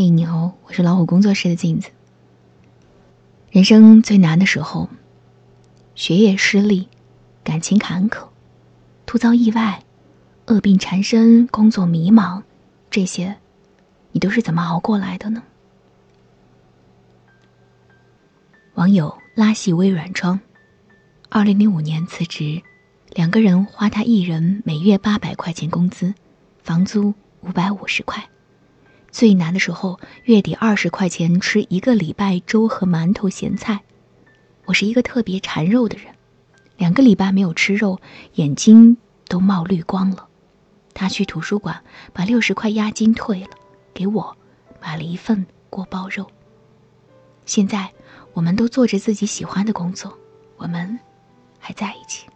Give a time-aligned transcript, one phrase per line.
[0.00, 1.90] 嘿，你好，我是老虎工作室的镜子。
[3.50, 4.88] 人生最难的时候，
[5.96, 6.86] 学业失利，
[7.42, 8.28] 感情坎坷，
[9.06, 9.82] 突遭意外，
[10.46, 12.44] 恶病缠身，工作迷茫，
[12.88, 13.38] 这些，
[14.12, 15.42] 你都是怎么熬过来的呢？
[18.74, 20.38] 网友拉细微软窗，
[21.28, 22.62] 二零零五年辞职，
[23.10, 26.14] 两个人花他一人每月八百块钱工资，
[26.62, 28.24] 房租五百五十块。
[29.10, 33.80] 最难的时候，月底二十块钱吃一个礼拜粥和馒头咸菜。
[34.66, 36.14] 我是一个特别馋肉的人，
[36.76, 38.00] 两个礼拜没有吃肉，
[38.34, 40.28] 眼睛都冒绿光了。
[40.92, 43.50] 他去图书馆把六十块押金退了，
[43.94, 44.36] 给我
[44.80, 46.30] 买了一份锅包肉。
[47.46, 47.90] 现在
[48.34, 50.16] 我们都做着自己喜欢的工作，
[50.56, 50.98] 我们
[51.58, 52.26] 还在一起。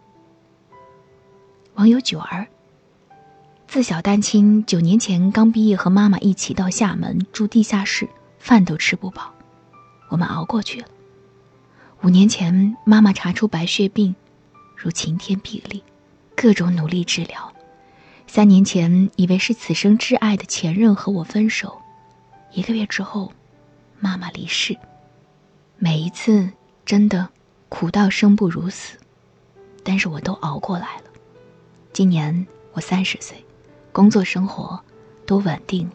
[1.75, 2.47] 网友九儿。
[3.73, 9.33] 自小单亲，九年前刚毕业，和妈妈一起到厦门住地下室，饭都吃不饱，
[10.09, 10.87] 我们熬过去了。
[12.03, 14.15] 五年前，妈妈查出白血病，
[14.75, 15.81] 如晴天霹雳，
[16.35, 17.51] 各种努力治疗。
[18.27, 21.81] 三年前，以为是此生挚爱的前任和我分手，
[22.51, 23.33] 一个月之后，
[23.99, 24.77] 妈妈离世。
[25.79, 26.47] 每一次
[26.85, 27.27] 真的
[27.69, 28.99] 苦到生不如死，
[29.83, 31.05] 但是我都熬过来了。
[31.91, 33.43] 今年我三十岁。
[33.93, 34.81] 工作生活
[35.23, 35.93] 都稳定了，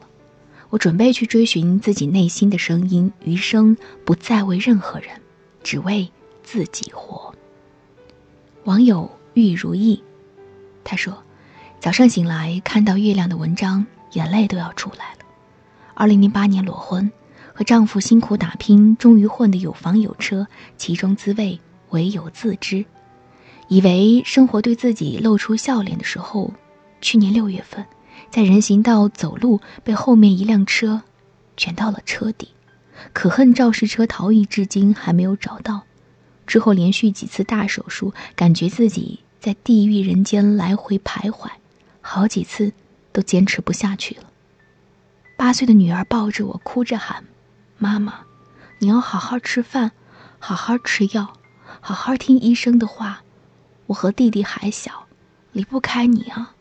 [0.71, 5.21] 我准备去追寻自己内心的声音，余生不再为任何人，
[5.65, 6.09] 只为
[6.45, 7.35] 自己活。
[8.63, 10.01] 网友玉如意，
[10.85, 11.25] 他说
[11.81, 15.19] ：“早上醒来看到月亮的文章，眼泪都要出来了。
[15.95, 17.11] 二零零八年裸婚，
[17.53, 21.59] 和丈夫辛苦打拼，终于混得有房有车，其中滋味
[21.91, 22.85] 唯有自知。
[23.67, 26.55] 以为生活对自己露出笑脸的时候。”
[27.01, 27.87] 去年六月份，
[28.31, 31.03] 在人行道走路，被后面一辆车
[31.57, 32.49] 卷到了车底，
[33.13, 35.83] 可恨肇事车逃逸至今还没有找到。
[36.47, 41.51] 之后连续几次大手术，感觉自己在地狱人间来回徘徊，
[42.01, 42.73] 好几次
[43.13, 44.23] 都坚持不下去了。
[45.37, 47.25] 八岁的女儿抱着我，哭着喊
[47.79, 48.21] ：“妈妈，
[48.81, 49.93] 你要好好吃饭，
[50.39, 51.35] 好好吃药，
[51.81, 53.23] 好好听医生的话。
[53.87, 55.07] 我和弟弟还小，
[55.53, 56.55] 离不开你啊。”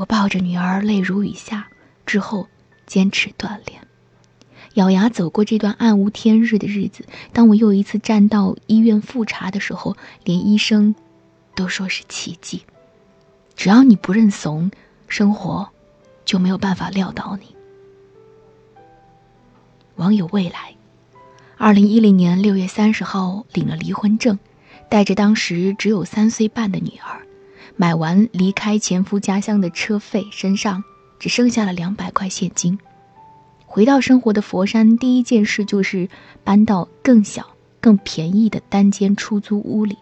[0.00, 1.68] 我抱着女儿，泪如雨下。
[2.06, 2.48] 之后，
[2.86, 3.86] 坚持锻炼，
[4.72, 7.04] 咬牙走过这段暗无天日的日子。
[7.34, 9.94] 当我又一次站到医院复查的时候，
[10.24, 10.94] 连医生
[11.54, 12.62] 都说是奇迹。
[13.54, 14.70] 只要你不认怂，
[15.06, 15.68] 生活
[16.24, 17.54] 就没有办法撂倒你。
[19.96, 20.74] 网友未来，
[21.58, 24.38] 二零一零年六月三十号领了离婚证，
[24.88, 27.20] 带着当时只有三岁半的女儿。
[27.76, 30.84] 买完离开前夫家乡的车费，身上
[31.18, 32.78] 只剩下了两百块现金。
[33.66, 36.08] 回到生活的佛山，第一件事就是
[36.42, 37.46] 搬到更小、
[37.80, 39.96] 更便宜的单间出租屋里，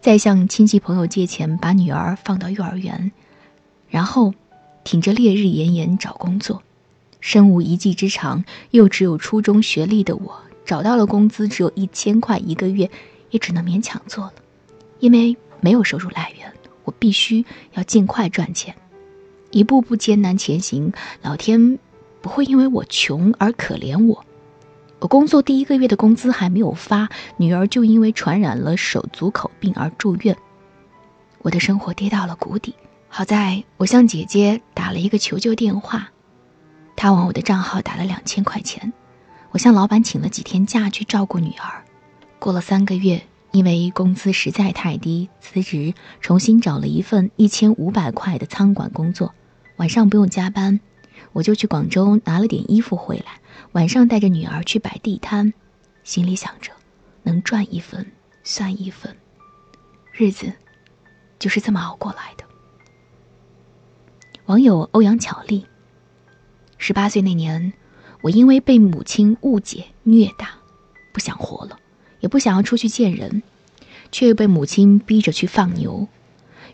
[0.00, 3.12] 再向亲戚朋友借钱把女儿放到幼儿园，
[3.88, 4.32] 然后
[4.84, 6.62] 挺着烈日炎炎找工作。
[7.20, 12.90] 身无一技之长，又只有初中学历的我，找到了工资只有一千块一个月，
[13.30, 14.32] 也只能勉强做了，
[15.00, 16.53] 因为没有收入来源。
[16.84, 18.74] 我必须要尽快赚钱，
[19.50, 20.92] 一步步艰难前行。
[21.22, 21.78] 老天
[22.20, 24.24] 不会因为我穷而可怜我。
[25.00, 30.36] 我工作第一个月的工资还没有发，女儿就因为传染了手足口病而住院，
[31.42, 32.74] 我的生活跌到了谷底。
[33.08, 36.10] 好在我向姐姐打了一个求救电话，
[36.96, 38.92] 她往我的账号打了两千块钱。
[39.50, 41.84] 我向老板请了几天假去照顾女儿。
[42.38, 43.22] 过了三个月。
[43.54, 49.32] 因为工资实在太低，辞职，重新找了一份一千五百块的餐馆工作，
[49.76, 50.80] 晚上不用加班，
[51.32, 55.54] 我就去广州拿了点衣服回来，晚上带着女儿去摆地摊，
[56.02, 56.72] 心里想着，
[57.22, 58.04] 能赚一分
[58.42, 59.16] 算一分，
[60.10, 60.52] 日子
[61.38, 62.44] 就是这么熬过来的。
[64.46, 65.64] 网友欧阳巧丽，
[66.76, 67.72] 十八岁那年，
[68.20, 70.48] 我因为被母亲误解虐打，
[71.12, 71.78] 不想活了。
[72.24, 73.42] 也不想要出去见人，
[74.10, 76.08] 却又被母亲逼着去放牛。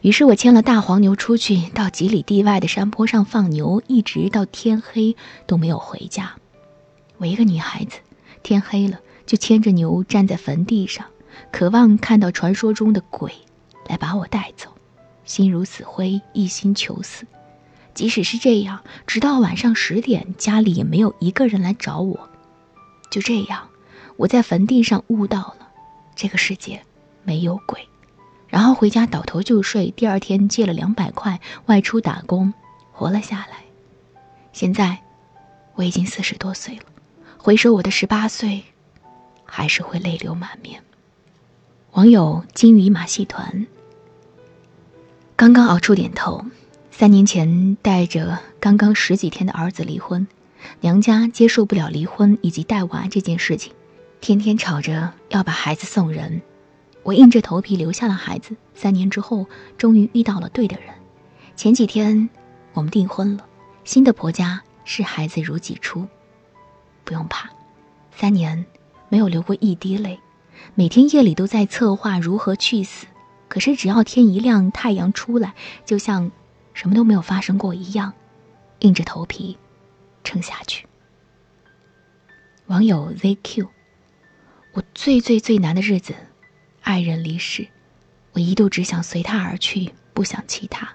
[0.01, 5.17] 于是我牵了大黄牛出去，到几里地外的山坡上放牛，一直到天黑
[5.49, 6.37] 都没有回家。
[7.17, 7.99] 我一个女孩子，
[8.45, 11.05] 天黑了就牵着牛站在坟地上，
[11.51, 13.33] 渴望看到传说中的鬼
[13.89, 14.71] 来把我带走。
[15.25, 17.27] 心如死灰，一心求死。
[17.93, 22.31] 即使是这样，直到晚上十点，家里也没有一个人来找我。
[23.11, 23.67] 就这样。
[24.21, 25.69] 我在坟地上悟到了，
[26.15, 26.83] 这个世界
[27.25, 27.89] 没有鬼，
[28.49, 29.91] 然后回家倒头就睡。
[29.93, 32.53] 第二天借了两百块外出打工，
[32.93, 33.65] 活了下来。
[34.53, 34.99] 现在，
[35.75, 36.83] 我已经四十多岁了，
[37.39, 38.63] 回首我的十八岁，
[39.47, 40.83] 还是会泪流满面。
[41.93, 43.67] 网友金鱼马戏团
[45.35, 46.45] 刚刚熬出点头，
[46.91, 50.29] 三年前带着刚刚十几天的儿子离婚，
[50.83, 53.73] 娘家接受不了离婚以及带娃这件事情，
[54.21, 56.43] 天天吵着要把孩子送人。
[57.03, 58.55] 我硬着头皮留下了孩子。
[58.75, 59.47] 三年之后，
[59.79, 60.95] 终于遇到了对的人。
[61.57, 62.29] 前几天
[62.75, 63.47] 我们订婚了，
[63.85, 66.07] 新的婆家视孩子如己出。
[67.05, 67.49] 不用怕，
[68.13, 68.67] 三年
[69.09, 70.21] 没有流过一滴泪，
[70.75, 73.07] 每天夜里都在策划如何去死。
[73.49, 75.55] 可是只要天一亮，太阳出来，
[75.87, 76.31] 就像
[76.75, 78.13] 什么都没有发生过一样，
[78.81, 79.57] 硬着头皮
[80.23, 80.87] 撑下去。
[82.67, 83.67] 网友 ZQ，
[84.73, 86.15] 我最最最难的日子。
[86.83, 87.67] 爱人离世，
[88.33, 90.89] 我一度只想随他而去，不想其他。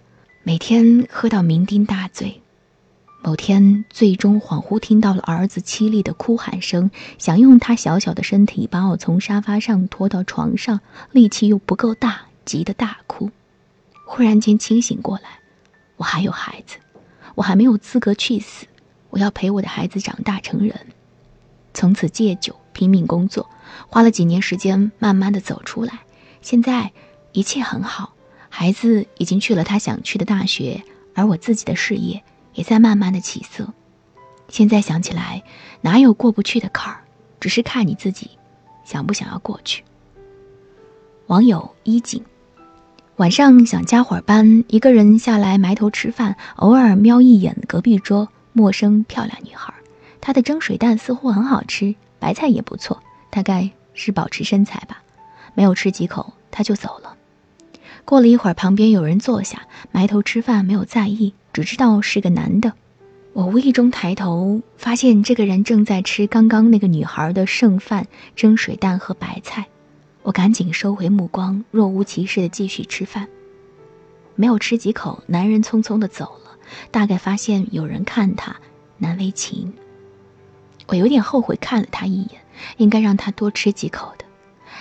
[0.44, 2.42] 每天喝到酩酊大醉，
[3.22, 10.80] 某天最终恍惚听到了儿子凄厉的哭喊声，想用他小小的身体把我从沙发上拖到床上，
[11.12, 13.30] 力气又不够大，急得大哭。
[14.06, 15.40] 忽然间清醒过来，
[15.98, 16.78] 我还有孩子，
[17.36, 18.68] 我还没有资格去死，
[19.10, 20.80] 我要陪我的孩子长大成人。
[21.74, 23.50] 从此戒酒，拼命工作。
[23.88, 26.00] 花了几年时间，慢慢的走出来。
[26.42, 26.92] 现在
[27.32, 28.14] 一切很好，
[28.50, 30.84] 孩子已经去了他想去的大学，
[31.14, 32.24] 而我自己的事业
[32.54, 33.74] 也在慢慢的起色。
[34.48, 35.44] 现在想起来，
[35.82, 37.02] 哪有过不去的坎儿，
[37.40, 38.30] 只是看你自己
[38.86, 39.84] 想不想要过去。
[41.28, 42.24] 网友一景，
[43.16, 49.74] 晚上想加会儿班，一个人下来埋头吃饭，偶尔瞄一眼隔壁桌陌生漂亮女孩，
[50.22, 53.02] 她的蒸水蛋似乎很好吃，白菜也不错。
[53.36, 55.04] 大概是保持身材吧，
[55.56, 57.18] 没有吃几口他就走了。
[58.06, 62.72] 过了一会儿，旁边有人坐下，埋头吃饭，没有在意，只知道是个男的。
[63.34, 69.66] 我无意中抬头，发现这个人正在吃刚刚那个女孩的剩饭——蒸水蛋和白菜。
[70.24, 73.28] 我赶紧收回目光，若无其事的继续吃饭。
[74.36, 76.52] 没有吃几口，男人匆匆的走了，
[76.90, 78.56] 大概发现有人看他，
[78.98, 79.74] 难为情。
[80.88, 82.45] 我有点后悔看了他一眼。
[82.78, 84.26] 应该让他多吃几口的。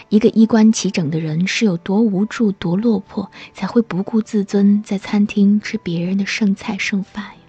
[0.09, 7.41] 一个衣冠齐整的人是有多无助、多落魄，才会不顾自尊在餐厅吃别人的剩菜剩饭呀？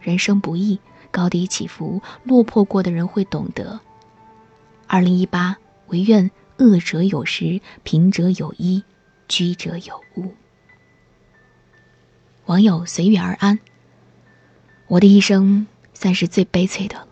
[0.00, 0.80] 人生不易，
[1.10, 3.80] 高低起伏，落魄过的人会懂得。
[4.86, 5.56] 二零一八，
[5.88, 8.82] 唯愿恶者有食，贫者有衣，
[9.28, 10.32] 居者有物。
[12.46, 13.58] 网友随遇而安。
[14.86, 17.08] 我的一生算是最悲催的了，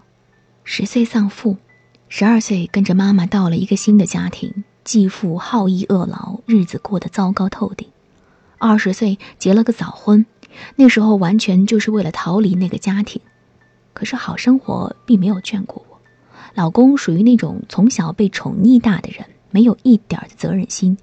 [0.65, 1.57] 十岁丧父。
[2.15, 7.89] 十二岁跟着妈妈到了一个新的家庭，继父好逸恶劳，日子过得糟糕透顶。
[8.59, 10.27] 二十岁结了个早婚，
[10.77, 13.23] 那时候完全就是为了逃离那个家庭。
[13.95, 15.99] 可是好生活并没有眷顾我，
[16.55, 20.99] 老公属于那种从小被宠溺大的人，没有一点的责任心，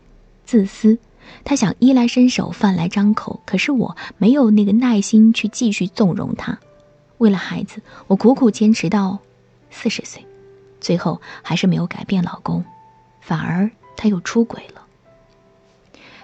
[0.46, 1.00] 自私。
[1.44, 6.60] 他想衣来伸手，饭来张口，可是我没有那个耐心去继续纵容他。
[7.18, 9.18] 为了孩子，我苦苦坚持到
[9.72, 10.24] 四十岁。
[10.80, 12.64] 最后还是没有改变老公，
[13.22, 14.82] 反而他又出轨了。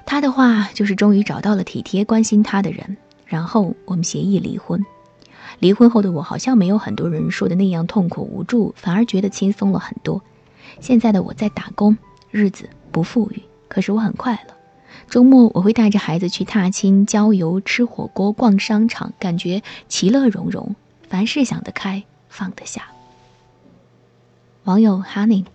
[0.06, 4.86] 他的话就是终于找到了体贴关心他的人，然后我们协议离婚。
[5.60, 10.22] 离婚后的我好像没有很多人说的那样痛苦无助，反而觉得轻松了很多。
[10.80, 11.98] 现在的我在打工，
[12.30, 14.54] 日子不富裕，可是我很快乐。
[15.10, 20.76] 周末我会带着孩子去踏青、郊游、吃火锅、逛商场，感觉其乐融融。
[21.08, 22.84] 凡事想得开，放得下。
[24.66, 25.46] 网友 Honey，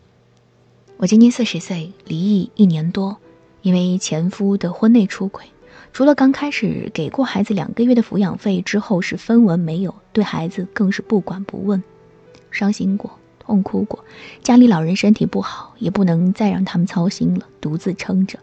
[0.97, 3.17] 我今年四十岁，离异一年多，
[3.61, 5.47] 因为前夫的婚内出轨，
[5.93, 11.83] 除了刚开始给过孩子两个月的抚养费，之后是分文没有，对孩子更是不管不问，
[12.52, 14.05] 伤心过，痛哭过，
[14.45, 18.38] 家里老人身体不好，也不能再让他们操心了，独自撑着，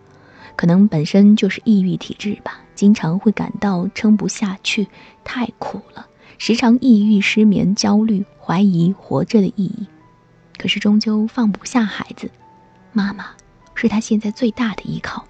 [0.58, 4.88] 可能本身就是抑郁体质吧，经常会感到撑不下去，
[5.24, 6.08] 太苦了，
[6.38, 9.88] 时常抑郁、失眠、焦虑，怀疑活着的意义。
[10.58, 12.30] 可是终究放不下孩子，
[12.94, 13.30] 妈妈
[13.76, 15.26] 是他现在最大的依靠，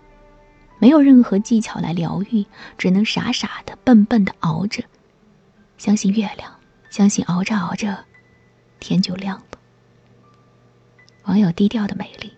[0.80, 2.46] 没有任何技巧来疗愈，
[2.78, 4.84] 只能傻傻的、笨笨的熬着，
[5.78, 6.52] 相信月亮，
[6.90, 8.06] 相信熬着熬着，
[8.80, 9.44] 天就亮了。
[11.26, 12.32] 网友低调的美丽，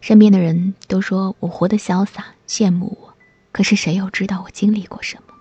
[0.00, 3.14] 身边的人都说我活得潇洒，羡慕我，
[3.52, 5.34] 可是谁又知道我经历过什么？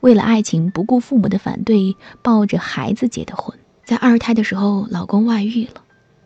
[0.00, 3.56] 为了爱情不顾父母的反对，抱着孩子结的婚。
[3.86, 5.80] 在二胎的时候，老公外遇了，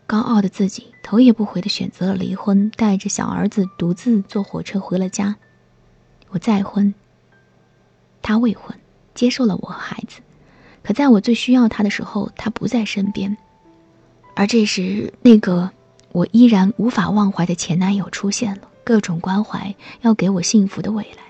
[0.06, 5.36] 高傲的自己头也不回的选择了离婚，带着小儿子独自坐火车回了家。
[6.30, 6.94] 我再婚，
[8.22, 8.74] 他未婚，
[9.14, 10.22] 接受了我和孩子。
[10.82, 13.36] 可在我最需要他的时候，他不在身边。
[14.34, 15.70] 而这时，那个
[16.12, 21.22] 我依然无法忘怀的前男友出现了，各种关怀，要给我幸福的未来。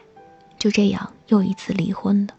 [0.60, 2.34] 就这样，又一次离婚了。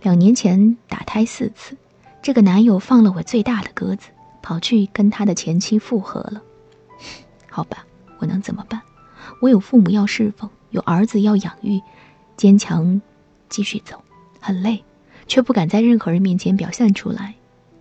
[0.00, 1.76] 两年前打胎四次，
[2.22, 4.08] 这个男友放了我最大的鸽子，
[4.40, 6.40] 跑去跟他的前妻复合了。
[7.50, 7.84] 好吧，
[8.18, 8.80] 我能怎么办？
[9.40, 11.82] 我有父母要侍奉，有儿子要养育，
[12.36, 13.00] 坚强，
[13.48, 14.00] 继续走，
[14.40, 14.84] 很累，
[15.26, 17.34] 却不敢在任何人面前表现出来。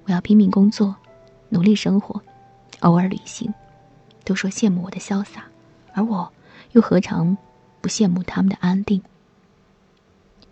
[0.05, 0.95] 我要拼命工作，
[1.49, 2.19] 努力生活，
[2.79, 3.53] 偶尔旅行。
[4.23, 5.45] 都说羡慕我的潇洒，
[5.93, 6.31] 而我
[6.71, 7.37] 又何尝
[7.79, 9.01] 不羡慕他们的安定？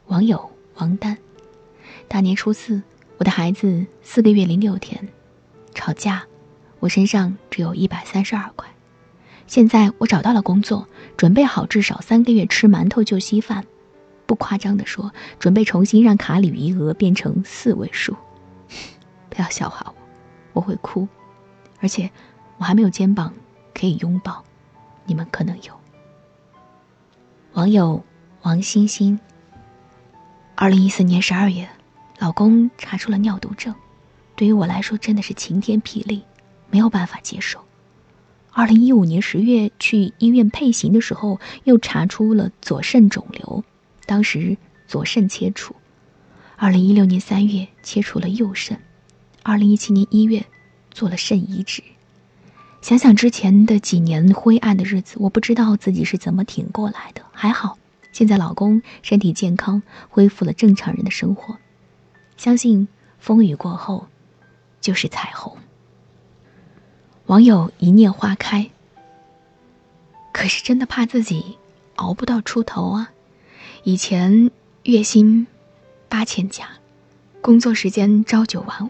[0.08, 1.18] 网友王丹。
[2.08, 2.82] 大年初四，
[3.20, 5.10] 我的孩子四个月零六天，
[5.74, 6.24] 吵架，
[6.80, 8.66] 我身上只有一百三十二块。
[9.46, 13.66] 现在我找到了工作，准备好至少三个月吃馒头就稀饭，
[14.26, 18.16] 不夸张的说，准备重新让卡里余额变成四位数。
[19.30, 19.94] 不要笑话
[20.54, 21.06] 我，我会哭，
[21.82, 22.10] 而且
[22.58, 23.34] 我还没有肩膀
[23.74, 24.42] 可以拥抱，
[25.04, 25.74] 你们可能有。
[27.52, 28.02] 网友
[28.44, 29.20] 王星星。
[30.56, 31.68] 二零一四年十二月。
[32.20, 33.74] 老公查出了尿毒症，
[34.36, 36.24] 对于我来说真的是晴天霹雳，
[36.70, 37.64] 没有办法接受。
[38.52, 43.64] 二零一五年十月去医院配型的时候，又查出了左肾肿瘤，
[44.06, 45.74] 当时左肾切除。
[46.58, 48.82] 二零一六年三月切除了右肾，
[49.44, 50.46] 二零一七年一月
[50.92, 51.82] 做了肾移植。
[52.82, 57.22] 想想之前的几年灰暗的日子，我不知道自己是怎么挺过来的。
[57.32, 57.78] 还好，
[58.12, 61.58] 现在老公身体健康，恢复了正常人的生活。
[62.40, 62.88] 相信
[63.20, 64.08] 风雨过后，
[64.80, 65.58] 就是彩虹。
[67.26, 68.70] 网友一念花开。
[70.32, 71.58] 可是真的怕自己
[71.98, 73.12] 熬不到出头啊！
[73.84, 74.52] 以前
[74.84, 75.48] 月薪
[76.08, 76.70] 八千加，
[77.42, 78.90] 工作时间朝九晚五，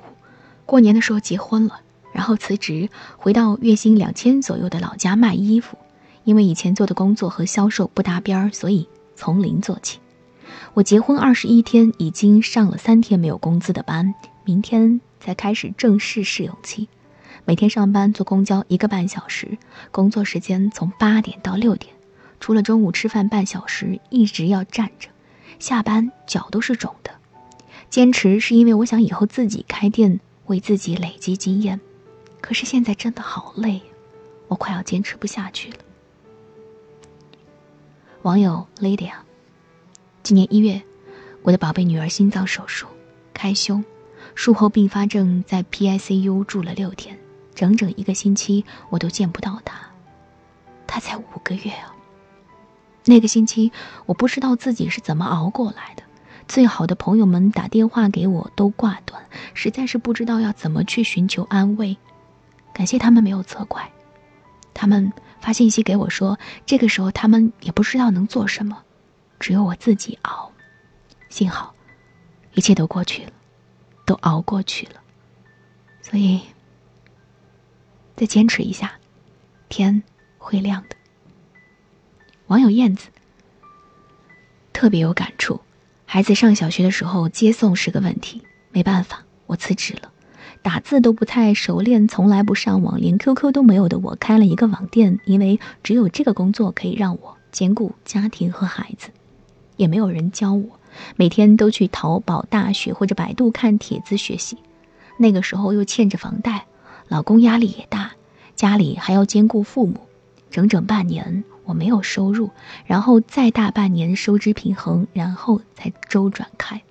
[0.67, 1.81] 过年的时候结婚了，
[2.13, 2.87] 然后辞职
[3.17, 5.75] 回到月薪两千左右的老家卖衣服，
[6.23, 9.97] 因为以前做的工作和销售不搭边儿，所以从零做起。
[10.73, 14.13] 我结婚二十一天，已经上了三天没有工资的班，
[14.43, 16.87] 明天才开始正式试用期。
[17.45, 19.57] 每天上班坐公交一个半小时，
[19.91, 21.93] 工作时间从八点到六点，
[22.39, 25.09] 除了中午吃饭半小时，一直要站着，
[25.57, 27.11] 下班脚都是肿的。
[27.89, 31.79] 坚持是因为我想以后自己开店，为自己累积经验。
[32.41, 33.81] 可是现在真的好累，
[34.47, 35.77] 我快要坚持不下去了。
[38.21, 39.13] 网友 Lydia。
[40.21, 40.81] 今年一月，
[41.41, 42.85] 我的宝贝女儿心脏手术，
[43.33, 43.83] 开胸，
[44.35, 47.17] 术后并发症在 PICU 住了六天，
[47.55, 49.79] 整整一个星期我都见不到她。
[50.85, 51.95] 她才五个月啊。
[53.05, 53.71] 那个星期，
[54.05, 56.03] 我不知道自己是怎么熬过来的。
[56.47, 59.23] 最好的朋友们打电话给我都挂断，
[59.53, 61.97] 实在是不知道要怎么去寻求安慰。
[62.73, 63.89] 感谢他们没有责怪，
[64.73, 68.83] 他们发信息给我说，这个时候他们也不知道能做什么。
[69.39, 70.51] 只有我自己熬，
[71.29, 71.74] 幸好，
[72.53, 73.31] 一切都过去了，
[74.05, 75.01] 都熬过去了，
[76.01, 76.41] 所以，
[78.15, 78.93] 再坚持一下，
[79.69, 80.03] 天
[80.38, 80.96] 会亮的。
[82.48, 83.10] 网友燕子
[84.74, 85.62] 特别有感触，
[86.05, 90.12] 孩子上小学的时候接送是个问题，没办法，我辞职了，
[90.62, 99.12] 打字都不太熟练，从来不上网，连 QQ 都没有的我开了一个网店，因为只有这个工作可以让我兼顾家庭和孩子。
[99.79, 100.77] 也没有人教我，
[101.15, 104.57] 每天都去淘宝、大学或者百度看帖子学习。
[105.17, 106.65] 那个时候又欠着房贷，
[107.07, 108.12] 老公压力也大，
[108.55, 110.01] 家里还要兼顾父母，
[110.51, 112.50] 整整半年我没有收入，
[112.86, 116.81] 然后再大半年收支平衡，然后才周转开。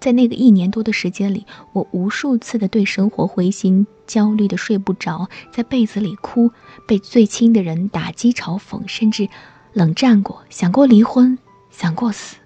[0.00, 6.50] 在那个一年多的时间里，我无数次的对生活灰心、焦虑的睡不着，在被子里哭，
[6.88, 9.28] 被最亲的人打击、嘲讽，甚至
[9.74, 11.38] 冷战过，想过离婚。
[11.80, 12.36] 想过死，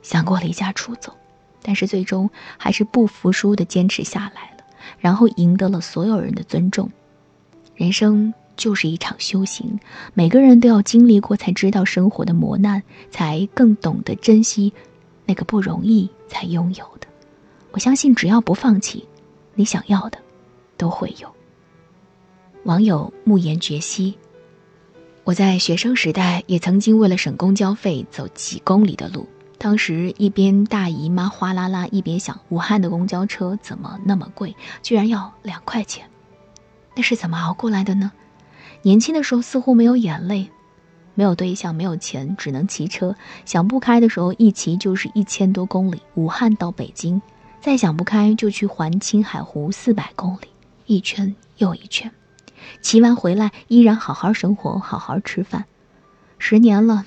[0.00, 1.12] 想过离家出走，
[1.60, 4.64] 但是最终还是不服输的坚持下来了，
[4.98, 6.90] 然后赢得了所有人的尊重。
[7.74, 9.78] 人生就是一场修行，
[10.14, 14.72] 每个人都要经历过，才知道生活的磨难，才更懂得珍惜
[15.26, 17.06] 那个不容易才拥有的。
[17.72, 19.06] 我相信，只要不放弃，
[19.54, 20.18] 你想要的
[20.78, 21.30] 都会有。
[22.64, 24.16] 网友慕言绝兮。
[25.28, 36.06] 我在学生时代也曾经为了省公交费走几公里的路，当时一边大姨妈哗啦啦，一边想武汉的公交车怎么那么贵，居然要两块钱，
[36.96, 38.10] 那是怎么熬过来的呢？
[38.80, 40.48] 年轻的时候似乎没有眼泪，
[41.14, 43.14] 没有对象，没有钱，只能骑车。
[43.44, 47.20] 想不开的时候一骑就是一千多公里，武汉到北京，
[47.60, 50.48] 再想不开就去环青海湖四百公里，
[50.86, 52.10] 一圈又一圈，
[52.80, 55.64] 骑完回来依然好好生活，好好吃饭。
[56.38, 57.04] 十年了，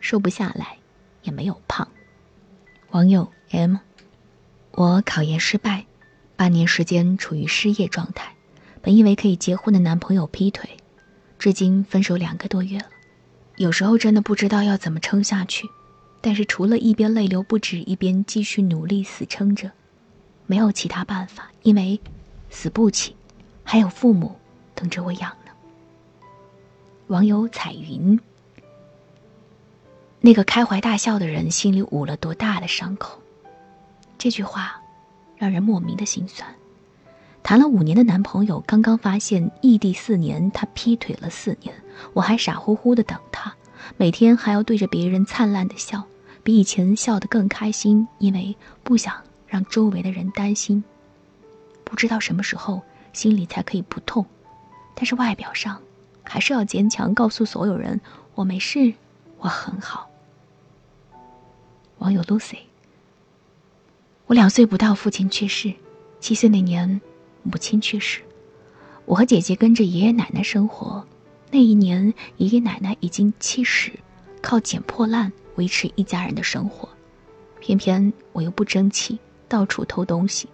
[0.00, 0.78] 瘦不下来，
[1.22, 1.88] 也没有胖。
[2.90, 3.76] 网友 M，
[4.72, 5.86] 我考研失败，
[6.36, 8.34] 半年时间处于失业状态，
[8.80, 10.68] 本以为可以结婚的男朋友劈腿，
[11.38, 12.86] 至今分手两个多月了。
[13.56, 15.68] 有时候真的不知道要怎么撑下去，
[16.22, 19.70] 但是除了一边泪流不止，一边继续努力死撑着，
[20.46, 22.00] 没有其他办法，因为
[22.48, 23.14] 死不起，
[23.62, 24.36] 还有父母
[24.80, 25.52] 等着我养呢。
[27.08, 28.18] 网友彩云。
[30.22, 33.20] 那个开怀大笑的人心里捂了多大的伤口？
[34.16, 34.80] 这句话
[35.36, 36.48] 让人莫名的心酸。
[37.42, 41.74] 谈了五年的男朋友刚刚发现异地四年，他劈腿了四年，
[42.14, 43.54] 我还傻乎乎的等他，
[43.98, 46.04] 每天还要对着别人灿烂的笑，
[46.42, 49.14] 比以前笑得更开心，因为不想
[49.46, 50.82] 让周围的人担心。
[51.84, 52.80] 不知道什么时候
[53.12, 54.24] 心里才可以不痛，
[55.00, 55.80] 但是外表上
[56.22, 57.98] 还是要坚强，告诉所有人
[58.34, 58.92] 我没事，
[59.38, 60.10] 我很好。
[62.00, 62.58] 网友 Lucy，
[64.26, 65.72] 我两岁不到，父亲去世；
[66.20, 67.00] 七岁那年，
[67.42, 68.20] 母亲去世。
[69.06, 71.02] 我和姐姐跟着爷爷奶奶生活。
[71.50, 73.90] 那一年，爷爷奶奶已经七十，
[74.42, 76.86] 靠捡破烂维持一家人的生活。
[77.58, 80.46] 偏偏我又不争气，到处偷东西，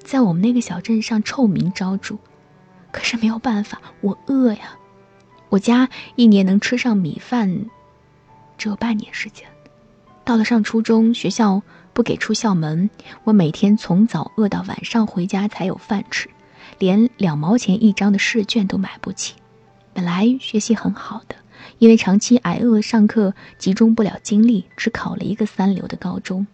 [0.00, 2.18] 在我们那个小镇上臭名昭著。
[2.94, 4.78] 可是没有办法，我饿呀。
[5.48, 7.66] 我家一年能吃上米饭，
[8.56, 9.48] 只有半年时间。
[10.24, 11.60] 到了上初中，学校
[11.92, 12.88] 不给出校门，
[13.24, 16.30] 我每天从早饿到晚上回家才有饭吃，
[16.78, 19.34] 连两毛钱一张的试卷都买不起。
[19.92, 21.34] 本来学习很好的，
[21.78, 26.46] 因为长期挨饿，上课集中不了精力，只考了一个三流的高中。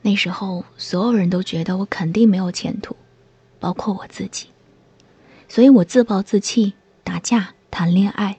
[0.00, 2.96] 那时候，所有人都觉得我肯定没有前途，
[3.60, 4.46] 包括我自己，
[5.48, 8.38] 所以我自暴自弃，打架，谈恋爱。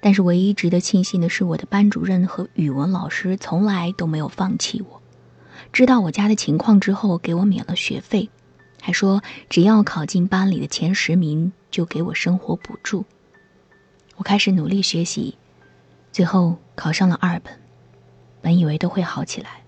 [0.00, 5.00] 但是唯一值得庆幸的是，我的班主任和语文老师从来都没有放弃我。
[5.72, 8.28] 知道我家的情况之后，给我免了学费，
[8.82, 13.04] 还说只要考进班里的前十名，就给我生活补助。
[14.16, 15.38] 我开始努力学习，
[16.12, 17.58] 最后考上了二本。
[18.42, 19.64] 本以为都会好起来，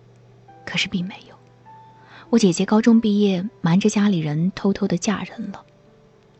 [0.66, 1.34] 可是并没有。
[2.28, 5.64] 我姐姐高中毕业，瞒着家里人偷偷的嫁人了。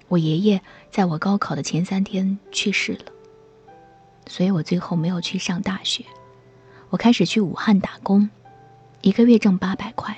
[0.08, 3.04] 我爷爷在我高考的前三天去世了。
[4.26, 6.04] 所以我最后没有去上大学，
[6.90, 8.28] 我开始去武汉打工，
[9.02, 10.16] 一个月挣八百块。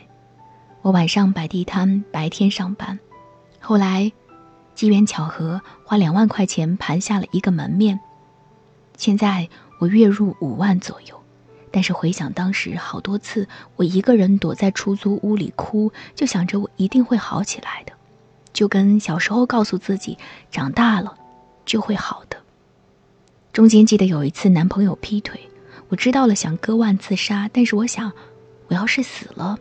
[0.81, 2.98] 我晚上摆地摊，白天上班。
[3.61, 4.11] 后来，
[4.74, 8.01] 机缘巧合，花两万块钱盘下了一个门面。
[8.96, 9.48] 现在
[9.81, 11.20] 我月入五万左右，
[11.70, 13.46] 但是回想当时好多次，
[13.77, 17.92] 我一个人躲在出租屋里哭，就想着我一定会好起来的，
[18.52, 20.18] 就跟小时候告诉自己，
[20.50, 21.16] 长大了
[21.64, 22.37] 就会好的。
[23.52, 25.40] 中间记得有一次男朋友劈腿，
[25.88, 28.12] 我知道了想割腕自杀，但是我想，
[28.68, 29.58] 我要是死了，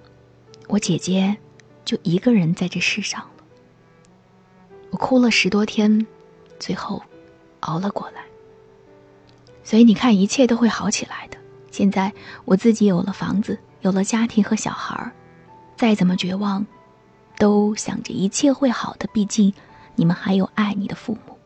[0.68, 1.36] 我姐姐
[1.84, 3.44] 就一个人在这世上了。
[4.92, 6.06] 我哭了十多天，
[6.60, 7.02] 最后
[7.62, 8.24] 熬了过来。
[9.64, 11.38] 所以你看，一切都会好起来的。
[11.72, 12.14] 现在
[12.46, 15.12] 我自己有了房子，有了家庭和小孩儿，
[15.76, 16.66] 再怎么绝望，
[17.38, 19.08] 都想着一切会好的。
[19.14, 19.54] 毕竟
[19.96, 21.38] 你们还有爱你的父母。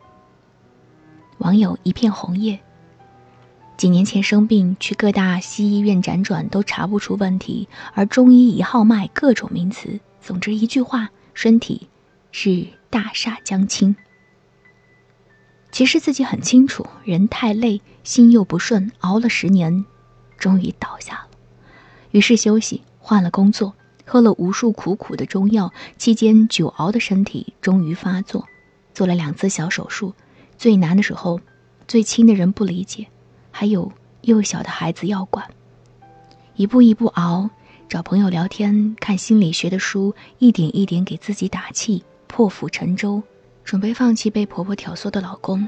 [1.38, 2.60] 网友一片红叶。
[3.78, 11.88] 几年前生病，去各大西医院辗转，都查不出问题，而中医一号脉各种名词，总之一句话，身体
[12.32, 13.96] 是大厦将倾。
[15.72, 19.84] 其实自己很清楚，人太累，心又不顺，熬了十年，
[20.38, 21.28] 终于倒下了。
[22.12, 23.74] 于是休息，换了工作，
[24.12, 28.46] 喝了无数苦苦的中药，期间久熬的身体终于发作，
[28.94, 30.14] 做了两次小手术。
[30.58, 31.40] 最难的时候，
[31.88, 33.08] 最亲的人不理解，
[33.52, 33.90] 还有
[34.24, 35.50] 幼小的孩子要管。
[36.56, 37.50] 一步一步熬，
[37.88, 43.24] 找朋友聊天，看心理学的书，一点一点给自己打气，破釜沉舟，
[43.64, 45.66] 准备放弃被婆婆挑唆的老公。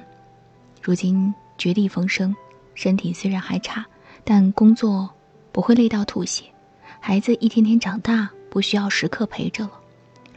[0.82, 2.36] 如今绝地逢生，
[2.76, 3.86] 身体虽然还差，
[4.26, 5.10] 但工作
[5.54, 6.44] 不会累到吐血，
[7.06, 9.72] 孩子一天天长大，不需要时刻陪着了。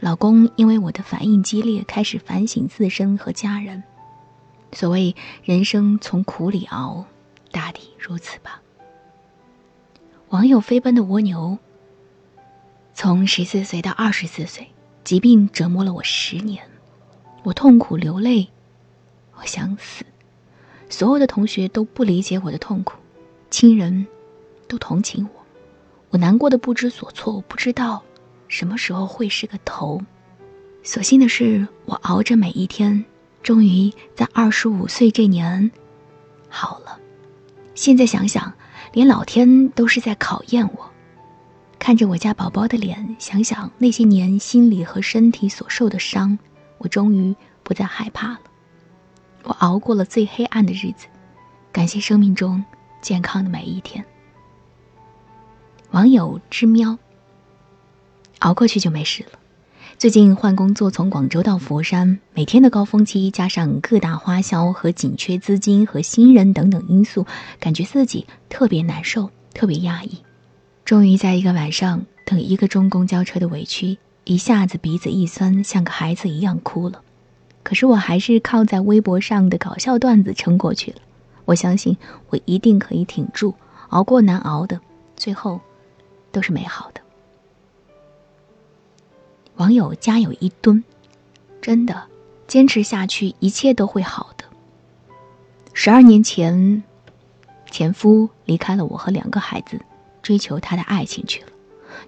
[0.01, 3.81] 老公因为我的反应激烈，开始反省自身和家人。
[4.73, 7.05] 所谓人生从苦里熬，
[7.53, 8.61] 大抵如此吧。
[10.27, 11.57] 网友飞奔的蜗牛。
[12.93, 14.67] 从十四岁到二十四岁，
[15.05, 16.61] 疾病折磨了我十年，
[17.43, 18.49] 我痛苦流泪，
[19.37, 20.05] 我想死。
[20.89, 22.97] 所有的同学都不理解我的痛苦，
[23.49, 24.05] 亲人
[24.67, 25.36] 都同情我，
[26.09, 28.01] 我难过的不知所措，我不知道
[28.47, 30.01] 什么时候会是个头。
[30.83, 33.03] 所幸的是，我熬着每一天，
[33.43, 35.69] 终于在二十五岁这年
[36.47, 36.97] 好了。
[37.75, 38.53] 现在想想，
[38.93, 40.89] 连老天都是在考验我。
[41.77, 46.39] 看着我家宝宝的脸，想想那些年心理和身体所受的伤，
[46.77, 48.39] 我终于不再害怕了。
[49.43, 51.07] 我熬过了最黑暗的日子，
[51.71, 52.63] 感谢生命中
[53.01, 54.03] 健康的每一天。
[55.97, 56.99] 网友之喵，
[58.37, 59.39] 熬过去就没事了。
[59.97, 67.25] 最近换工作，从广州到佛山，每天的高峰期加上各大花销和紧缺资金和新人等等因素，
[67.59, 70.19] 感觉自己特别难受，特别压抑。
[70.85, 77.01] 终于在一个晚上，等一个钟公交车的委屈，一下子鼻子一酸，像个孩子一样哭了。
[77.63, 80.97] 可是我还是靠在微博上的搞笑段子撑过去了。
[81.45, 81.97] 我相信
[82.29, 83.55] 我一定可以挺住，
[83.89, 84.79] 熬过难熬的，
[85.15, 85.59] 最后
[86.37, 87.01] 都是美好的。
[89.55, 90.83] 网友家有一吨，
[91.59, 92.03] 真的，
[92.45, 94.45] 坚持下去，一切都会好的。
[95.73, 96.83] 十二年前，
[97.71, 99.81] 前夫离开了我和两个孩子。
[100.21, 101.47] 追求他的爱情去了，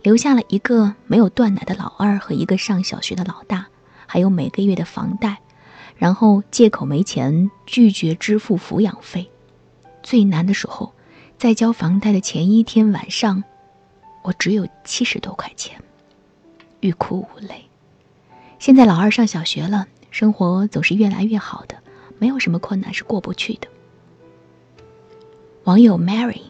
[0.03, 3.67] 留下了一个没有断奶的老二和一个上小学的老大，
[4.05, 5.39] 还有每个月的房贷，
[5.95, 9.31] 然后借口没钱拒绝支付抚养费。
[10.03, 10.93] 最难的时候，
[11.37, 13.45] 在交房贷的前一天晚上，
[14.21, 15.81] 我只有七十多块钱，
[16.81, 17.65] 欲哭无泪。
[18.59, 21.75] 现在老二上小学了，生活总是越来越好的，
[22.17, 23.67] 没有什么困难是过不去的。
[25.63, 26.41] 网友 Mary。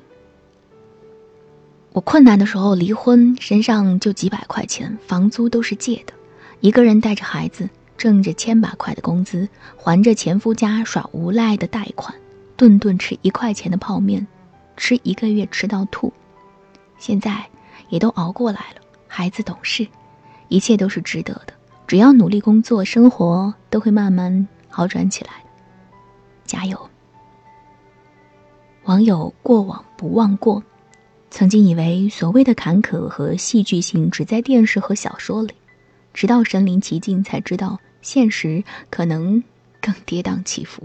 [1.92, 6.14] 我困难的时候离婚，身上就几百块钱，房租都是借的，
[6.60, 12.14] 一个人带着孩子，挣着千把块的工资，还着前夫家耍无赖的贷款，
[12.56, 14.26] 顿顿吃一块钱的泡面，
[14.78, 16.14] 吃一个月吃到吐。
[17.00, 17.44] 现在
[17.88, 19.88] 也都熬过来了，孩子懂事，
[20.50, 21.54] 一切都是值得的。
[21.88, 25.32] 只要努力工作，生活都会慢慢好转起来。
[26.46, 26.90] 加油！
[28.84, 30.64] 网友过往不忘过。
[31.32, 35.54] 曾经以为所谓的坎坷和戏剧性只在电视和小说里，
[36.14, 39.44] 直到身临其境才知道现实可能
[39.80, 40.84] 更跌宕起伏。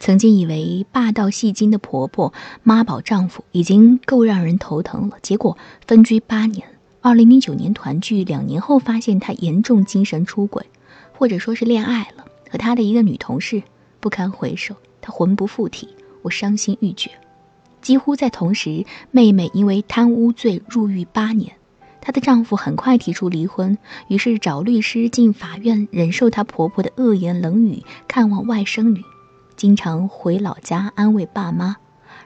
[0.00, 2.32] 曾经以为霸道戏精的婆婆
[2.62, 6.66] 妈宝丈夫已经够让人头疼了，结果分居八年，
[7.00, 10.64] 二零零九年团聚，两年后发现他严重精神出轨，
[11.12, 13.62] 或者说是恋爱了，和他的一个女同事
[14.00, 15.88] 不堪回首，他魂不附体，
[16.22, 17.10] 我伤心欲绝。
[17.80, 21.52] 几乎在同时，妹妹因为贪污罪入狱八年，
[22.00, 29.02] 她的丈夫很快提出离婚，于是找律师进法院，忍受她婆婆的恶言冷语，看望外甥女，
[29.58, 31.76] 经常回老家安慰爸妈，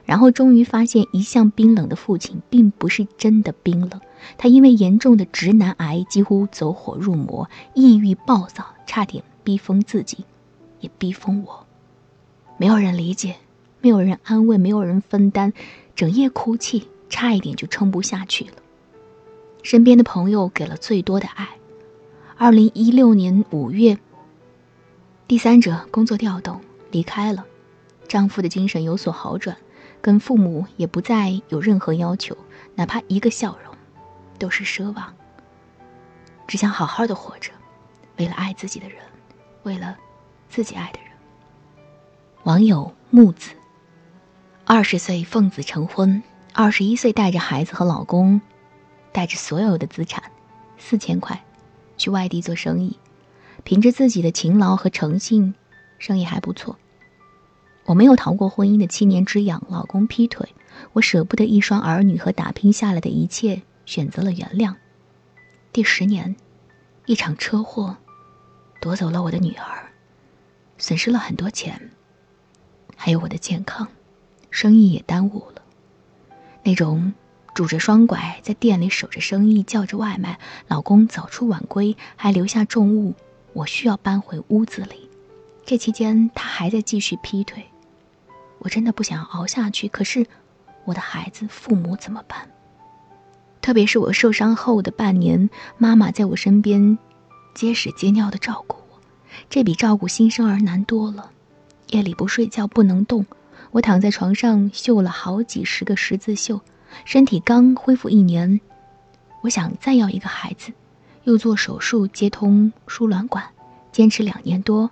[0.05, 3.99] 然后终于发现一向冰冷的父亲并不是真的冰冷，
[4.37, 10.25] 他因为严重的直男癌几乎走火入魔，抑郁暴躁，差点逼疯自己，
[10.79, 11.65] 也逼疯我，
[12.57, 13.35] 没有人理解。
[13.81, 15.51] 没有人安慰，没有人分担，
[15.93, 18.51] 整夜哭泣，差一点就撑不下去了。
[19.61, 21.49] 身边的朋友给了最多的爱。
[22.37, 23.97] 二零一六年五月，
[25.27, 26.61] 第三者工作调动
[26.93, 27.45] 离开了，
[28.07, 29.57] 丈夫的精神有所好转，
[29.99, 32.37] 跟父母也不再有任何要求，
[32.75, 33.75] 哪怕一个笑容，
[34.37, 35.13] 都是奢望。
[36.47, 37.51] 只想好好的活着，
[38.17, 38.99] 为了爱自己的人，
[39.63, 39.97] 为了
[40.49, 41.09] 自己爱的人。
[42.43, 43.49] 网友木子。
[44.65, 48.39] 二十岁奉子成婚，二十一岁带着孩子和老公，
[49.11, 50.23] 带着所有的资产，
[50.77, 51.43] 四千块，
[51.97, 52.97] 去外地做生意，
[53.65, 55.53] 凭着自己的勤劳和诚信，
[55.99, 56.77] 生意还不错。
[57.85, 60.47] 我没有逃过婚姻的七年之痒，老公劈腿，
[60.93, 64.73] 我舍不得一双儿女和打拼下来的一切，选择了原谅。
[65.71, 66.35] 第十年，
[67.05, 67.97] 一场车祸，
[68.79, 69.91] 夺走了我的女儿，
[70.77, 71.91] 损失了很多钱，
[72.95, 73.87] 还有我的健康。
[74.49, 75.63] 生意也耽误了，
[76.63, 77.11] 那种
[77.55, 83.15] 拄着双拐在店里守着生意、叫着外卖，老公早出晚归还留下重物，
[83.53, 85.09] 我需要搬回屋子里。
[85.65, 87.65] 这期间他还在继续劈腿，
[88.63, 89.87] 我真的不想熬下去。
[89.87, 90.25] 可是
[90.85, 92.49] 我的孩子、父母怎么办？
[93.61, 96.97] 特别是我受伤后的半年，妈妈在我身边
[97.53, 98.99] 接屎接尿的照顾我，
[99.49, 101.31] 这比照顾新生儿难多了。
[101.91, 103.25] 夜里不睡觉，不能动。
[103.71, 106.59] 我躺在床上绣了好几十个十字绣，
[107.05, 108.59] 身体刚恢复一年，
[109.41, 110.73] 我想再要一个孩子，
[111.23, 113.43] 又做手术接通输卵管，
[113.91, 114.91] 坚持两年多，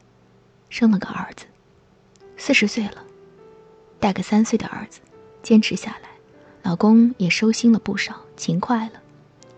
[0.70, 1.46] 生了个儿子。
[2.38, 3.04] 四十岁了，
[4.02, 5.00] 带个三岁的儿子，
[5.42, 6.10] 坚持下来，
[6.64, 8.94] 老公也收心了不少，勤快了，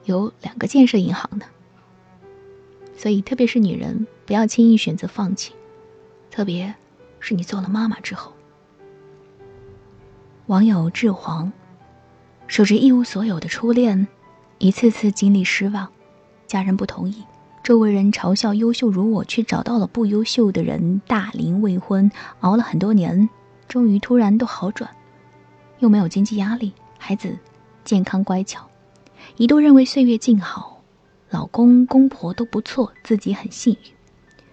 [0.03, 1.45] 有两个建设银行呢。
[2.95, 5.53] 所以，特别是女人，不要轻易选择放弃，
[6.29, 6.75] 特别
[7.19, 8.33] 是你做了妈妈之后。
[10.47, 11.51] 网友志煌，
[12.47, 14.07] 守着一无所有的初恋，
[14.57, 15.89] 一次次经历失望，
[16.47, 17.23] 家人不同意，
[17.63, 23.29] 周围人嘲笑优秀如我，却找到了不优秀的人，大龄未婚，熬了很多年，
[23.73, 24.87] 终于突然都好转，
[25.79, 27.35] 又没有经济压力，孩子
[27.83, 28.69] 健康乖巧，
[29.35, 30.83] 一度认为岁月静好。
[31.31, 33.91] 老公公婆都不错，自己很幸运。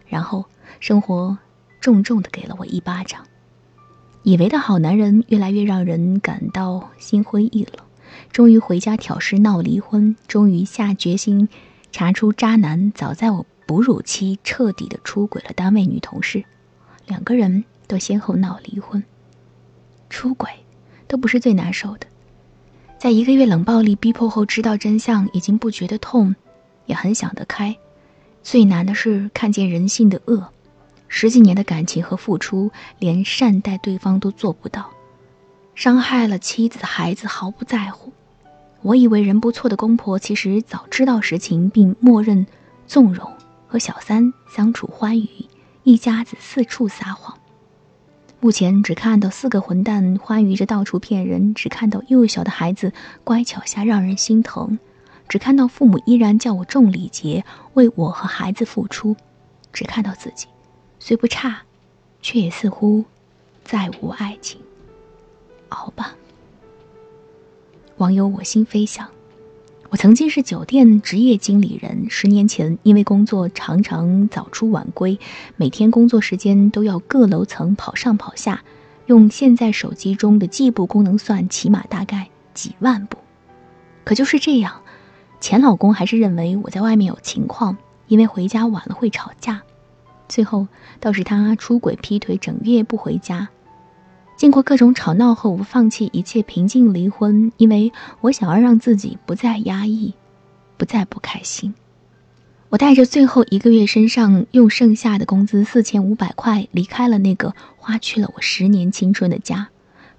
[0.06, 0.46] 然后
[0.80, 1.36] 生活
[1.82, 3.22] 重重的给了我一巴掌。
[4.22, 7.84] 以为的好男人越来越让人感到心灰意冷。
[8.32, 11.46] 终于回家挑事闹离婚，终于下决心
[11.92, 16.42] 查出渣男早在我哺乳期彻底的出轨了单位女同事。
[17.06, 19.04] 两个人都先后闹离婚。
[20.10, 20.50] 出轨
[21.08, 22.06] 都不是最难受的，
[22.98, 26.34] 在一个月冷暴力逼迫后知道真相，已经不觉得痛。
[26.86, 27.76] 也很想得开，
[28.42, 30.48] 最难的是看见人性的恶。
[31.06, 34.90] 十几年的感情和付出，连善待对方都做不到，
[35.76, 38.12] 伤害了妻子孩子毫不在乎。
[38.82, 42.44] 我以为人不错的公婆，其实早知道实情，并默认
[42.88, 43.30] 纵容
[43.68, 45.28] 和小三相处欢愉，
[45.84, 47.38] 一家子四处撒谎。
[48.42, 52.90] 目前只看到四个混蛋欢愉着到处骗人，只看到幼小的孩子
[53.22, 54.78] 乖巧下让人心疼。
[55.28, 59.14] 只看到父母依然叫我重礼节，为我和孩子付出；
[59.72, 60.46] 只看到自己，
[60.98, 61.60] 虽不差，
[62.22, 63.04] 却也似乎
[63.62, 64.58] 再无爱情。
[65.68, 66.16] 熬吧。
[67.98, 69.06] 网友我心飞翔，
[69.90, 75.18] 我曾经是酒店职业经理人，十年前因为工作常常早出晚归，
[75.56, 78.62] 每天工作时间都要各楼层跑上跑下，
[79.06, 83.18] 用现在手机中的计步功能算，起码大概几万步。
[84.04, 84.80] 可就是这样。
[85.40, 87.76] 前老公还是认为我在外面有情况，
[88.06, 89.60] 因为回家晚了会吵架。
[90.28, 90.68] 最后
[91.00, 93.48] 倒是他出轨劈腿，整月不回家。
[94.40, 100.14] 经过各种吵闹后，我放弃一切，平静离婚，因为我想要让自己不再压抑，
[100.78, 101.74] 不再不开心。
[102.70, 109.68] 我带着最后一个月身上用剩下的工资四千五百块，离开了那个花去了我十年青春的家，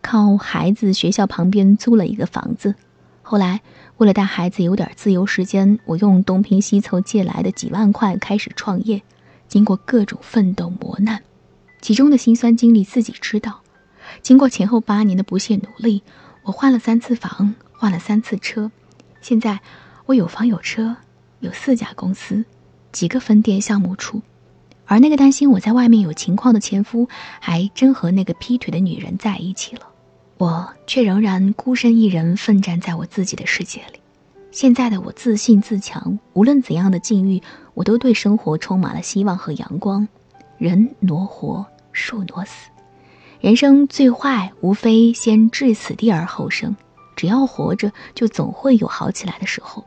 [0.03, 2.75] 靠孩子学校旁边租了一个房子。
[3.23, 3.61] 后来。
[3.97, 8.99] 为了带孩子有点自由时间，我用东拼西凑借来的几万块开始创业。
[9.47, 11.21] 经过各种奋斗磨难，
[11.81, 13.60] 其中的辛酸经历自己知道。
[14.21, 16.03] 经过前后八年的不懈努力，
[16.43, 18.71] 我换了三次房，换了三次车。
[19.21, 19.59] 现在
[20.05, 20.95] 我有房有车，
[21.39, 22.45] 有四家公司，
[22.91, 24.21] 几个分店项目处。
[24.85, 27.07] 而那个担心我在外面有情况的前夫，
[27.39, 29.87] 还真和那个劈腿的女人在一起了。
[30.37, 33.99] 我却仍然孤身一人奋战在我自己的世界里。
[34.51, 37.41] 现在的我自信自强，无论怎样的境遇，
[37.73, 40.07] 我都对生活充满了希望和阳光。
[40.57, 42.69] 人挪活，树挪死，
[43.41, 46.75] 人生最坏无非先至此地而后生。
[47.15, 49.83] 只要活着，就总会有好起来的时候。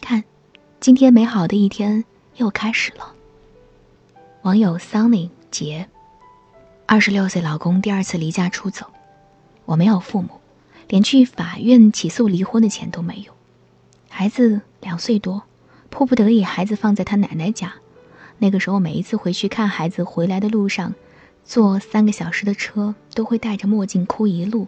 [0.00, 0.22] 看，
[0.78, 2.04] 今天美好的一天
[2.36, 3.12] 又开始了。
[4.42, 5.88] 网友 Sunny 杰，
[6.86, 8.86] 二十六岁，老公第二次离家出走。
[9.64, 10.30] 我没有父母，
[10.86, 13.32] 连去法院起诉离婚的钱都没有。
[14.08, 15.42] 孩子两岁多，
[15.90, 17.74] 迫不得已，孩子放在他奶奶家。
[18.38, 20.94] 那个时候，每一次回去看孩子，回来的路上，
[21.48, 24.66] 坐三个小时的车，都会戴着墨镜哭一路。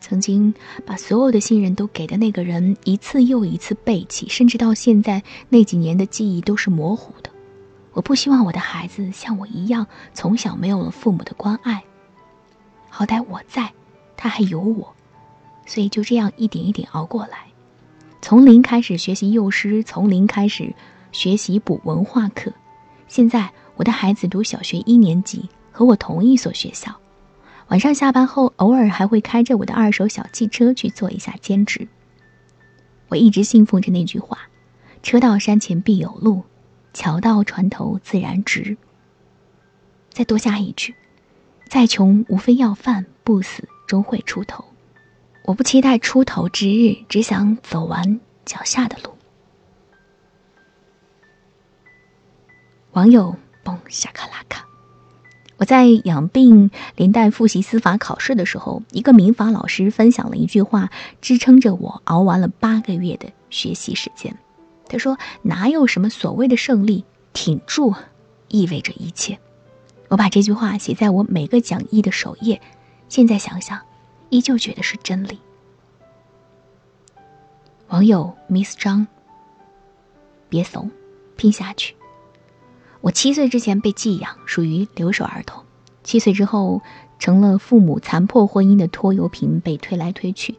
[0.00, 0.52] 曾经
[0.84, 7.30] 把所有的信任都给的那个人，一次又一次背弃，甚至到现在那几年的记忆都是模糊的。
[7.94, 11.82] 我不希望我的孩子像我一样，从小没有了父母的关爱。
[12.90, 13.72] 好歹我在。
[14.14, 14.92] 他还有我，
[15.64, 17.46] 所以就这样一点一点熬过来，
[18.20, 20.74] 从零开始学习幼师，从零开始
[21.12, 22.52] 学习补文化课。
[23.06, 26.98] 现在我的孩子读小学一年级，和我同一所学校。
[27.68, 31.86] 晚上下班后，偶尔还会开着我的二手小汽车去做一下兼职。
[33.06, 34.36] 我一直信奉着那句话：
[35.04, 36.42] 车到山前必有路，
[36.92, 38.76] 桥到船头自然直。
[40.10, 40.96] 再多加一句：
[41.68, 43.68] 再穷无非要饭，不死。
[43.86, 44.64] 终会出头，
[45.44, 49.16] 我不期待出头之日，只想走完脚下的路。
[52.90, 54.66] 网友蹦下卡拉卡，
[55.58, 60.90] 我在养病连带复习司法考试的时候，一个民法老师分享了一句话，
[61.20, 64.38] 支撑着我熬完了八个月的学习时间。
[64.88, 67.92] 他说：“哪有什么所谓的胜利，挺住
[68.46, 69.38] 意味着一切。”
[70.08, 72.60] 我把这句话写在我每个讲义的首页。
[73.08, 73.80] 现在想想，
[74.30, 75.38] 依旧觉得是真理。
[77.88, 79.06] 网友 Miss 张，
[80.48, 80.90] 别怂，
[81.36, 81.97] 拼下去。
[83.00, 85.64] 我七岁之前被寄养，属于留守儿童。
[86.02, 86.82] 七岁之后，
[87.18, 90.56] 成了父母残破婚姻的拖油瓶，被推来推去。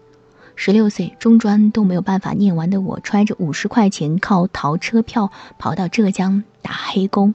[0.55, 7.33] 十六岁，中专都没有办法念完的我，揣着五十块钱，靠逃车票跑到浙江打黑工，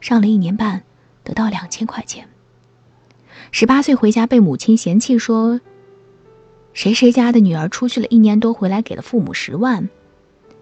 [0.00, 0.82] 上了一年半，
[1.22, 2.28] 得到两千块钱。
[3.50, 5.60] 十八岁回家，被母亲嫌弃说。
[6.72, 9.88] 谁谁家的女儿出去了一年多，回来给了父母十万，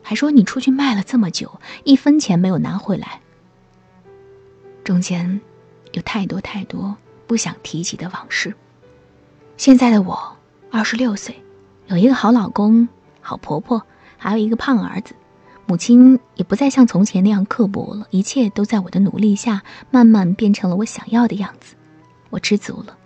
[0.02, 3.20] 还说你出去卖了这么久，一分钱没有拿回来。
[4.84, 5.40] 中间
[5.92, 8.54] 有太多太多不想提起的往事。
[9.56, 10.36] 现在的我
[10.70, 11.34] 二十六岁，
[11.86, 12.88] 有一个好老公、
[13.20, 13.80] 好婆婆，
[14.16, 15.14] 还有一个胖儿子，
[15.66, 21.76] 母亲也不再像从前那样刻薄了，一切都在我的努力下慢慢变成了我想要的样子，
[22.30, 22.96] 我知足了。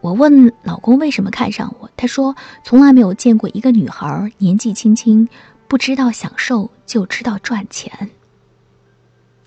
[0.00, 5.28] 我问老公为什么看上我，他说从来没有见过一个女孩年纪轻轻
[5.68, 8.10] 不知道享受就知道赚钱。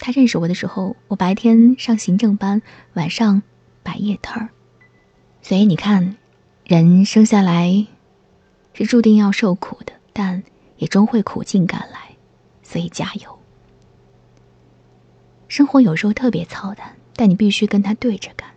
[0.06, 2.62] 他认识我的时候，我白天上行政班，
[2.96, 3.42] 晚上
[3.84, 4.50] 摆夜摊儿。
[5.42, 6.18] 所以你看，
[6.66, 7.88] 人生下来
[8.74, 10.44] 是注定要受苦的，但
[10.76, 12.18] 也终会苦尽甘来。
[12.64, 13.40] 所以加油。
[15.48, 18.50] 生活有时候特别操蛋，但你必须跟他对着干。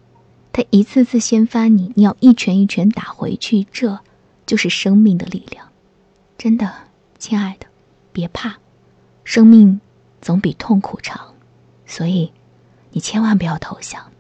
[0.53, 4.01] 他一次次掀翻你，你要一拳一拳打回去，这
[4.47, 5.69] 就是生命的力量。
[6.37, 6.75] 真的，
[7.21, 7.67] 亲爱的，
[8.13, 8.57] 别怕，
[9.23, 9.81] 生命
[10.21, 11.35] 总比痛苦长，
[11.87, 12.33] 所以
[12.91, 14.13] 你千万不要投降。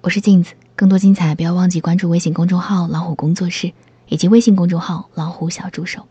[0.00, 3.72] 我是镜子，更多精彩不要忘记关注微信公众号“老虎工作室”
[4.08, 6.06] 以及微信公众号“老虎小助手”。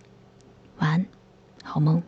[0.78, 1.06] 晚安，
[1.64, 2.04] 好梦。